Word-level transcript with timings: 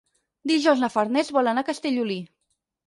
Dijous 0.51 0.81
na 0.85 0.89
Farners 0.95 1.31
vol 1.39 1.53
anar 1.53 1.67
a 1.67 1.69
Castellolí. 1.71 2.19